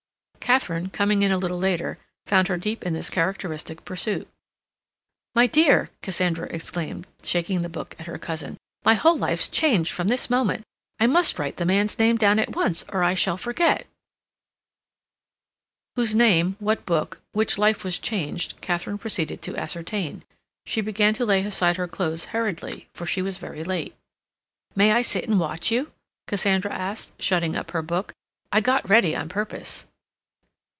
Katharine, 0.51 0.89
coming 0.89 1.21
in 1.21 1.31
a 1.31 1.37
little 1.37 1.59
later, 1.59 1.97
found 2.25 2.49
her 2.49 2.57
deep 2.57 2.83
in 2.83 2.91
this 2.91 3.09
characteristic 3.09 3.85
pursuit. 3.85 4.27
"My 5.33 5.47
dear," 5.47 5.91
Cassandra 6.01 6.45
exclaimed, 6.49 7.07
shaking 7.23 7.61
the 7.61 7.69
book 7.69 7.95
at 7.97 8.05
her 8.05 8.17
cousin, 8.17 8.57
"my 8.83 8.93
whole 8.95 9.17
life's 9.17 9.47
changed 9.47 9.93
from 9.93 10.09
this 10.09 10.29
moment! 10.29 10.65
I 10.99 11.07
must 11.07 11.39
write 11.39 11.55
the 11.55 11.65
man's 11.65 11.97
name 11.97 12.17
down 12.17 12.37
at 12.37 12.53
once, 12.53 12.83
or 12.89 13.01
I 13.01 13.13
shall 13.13 13.37
forget—" 13.37 13.87
Whose 15.95 16.13
name, 16.13 16.57
what 16.59 16.85
book, 16.85 17.21
which 17.31 17.57
life 17.57 17.85
was 17.85 17.97
changed 17.97 18.59
Katharine 18.59 18.97
proceeded 18.97 19.41
to 19.43 19.55
ascertain. 19.55 20.21
She 20.65 20.81
began 20.81 21.13
to 21.13 21.23
lay 21.25 21.45
aside 21.45 21.77
her 21.77 21.87
clothes 21.87 22.25
hurriedly, 22.35 22.89
for 22.93 23.05
she 23.05 23.21
was 23.21 23.37
very 23.37 23.63
late. 23.63 23.95
"May 24.75 24.91
I 24.91 25.01
sit 25.01 25.29
and 25.29 25.39
watch 25.39 25.71
you?" 25.71 25.93
Cassandra 26.27 26.73
asked, 26.73 27.13
shutting 27.21 27.55
up 27.55 27.71
her 27.71 27.81
book. 27.83 28.11
"I 28.51 28.59
got 28.59 28.89
ready 28.89 29.15
on 29.15 29.29
purpose." 29.29 29.87